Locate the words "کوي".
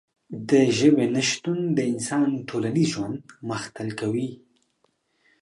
3.99-4.29